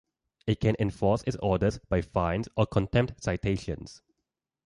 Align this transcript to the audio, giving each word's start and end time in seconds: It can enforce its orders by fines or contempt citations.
It 0.47 0.59
can 0.61 0.75
enforce 0.79 1.21
its 1.27 1.37
orders 1.43 1.77
by 1.87 2.01
fines 2.01 2.49
or 2.57 2.65
contempt 2.65 3.21
citations. 3.21 4.01